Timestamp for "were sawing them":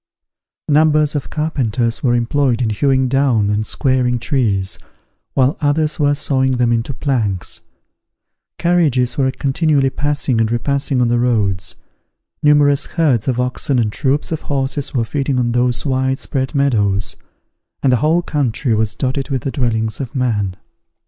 5.99-6.71